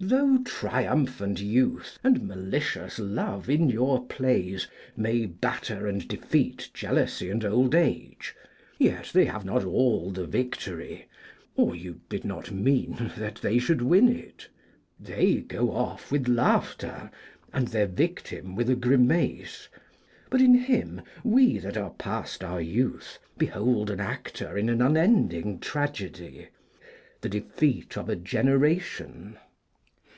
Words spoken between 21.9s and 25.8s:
past our youth, behold an actor in an unending